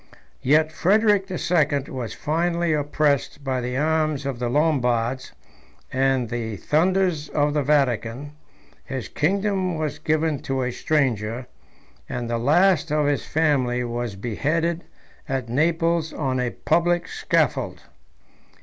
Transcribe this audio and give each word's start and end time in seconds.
Yet 0.41 0.71
Frederic 0.71 1.27
the 1.27 1.37
Second 1.37 1.87
was 1.87 2.15
finally 2.15 2.73
oppressed 2.73 3.43
by 3.43 3.61
the 3.61 3.77
arms 3.77 4.25
of 4.25 4.39
the 4.39 4.49
Lombards 4.49 5.31
and 5.93 6.27
the 6.29 6.55
thunders 6.57 7.29
of 7.29 7.53
the 7.53 7.61
Vatican: 7.61 8.31
his 8.83 9.07
kingdom 9.07 9.77
was 9.77 9.99
given 9.99 10.39
to 10.39 10.63
a 10.63 10.71
stranger, 10.71 11.45
and 12.09 12.27
the 12.27 12.39
last 12.39 12.91
of 12.91 13.05
his 13.05 13.27
family 13.27 13.83
was 13.83 14.15
beheaded 14.15 14.85
at 15.29 15.49
Naples 15.49 16.13
on 16.13 16.39
a 16.39 16.49
public 16.49 17.07
scaffold. 17.07 17.83